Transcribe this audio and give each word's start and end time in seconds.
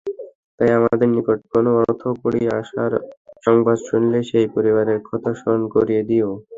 তাই 0.57 0.71
আমাদের 0.79 1.07
নিকট 1.09 1.39
কোন 1.51 1.65
অর্থকড়ি 1.79 2.41
আসার 2.59 2.91
সংবাদ 3.45 3.77
শুনলে 3.87 4.19
সেই 4.29 4.47
পরিবারের 4.55 4.99
কথা 5.07 5.29
স্মরণ 5.39 5.63
করিয়ে 5.75 6.03
দিও। 6.09 6.29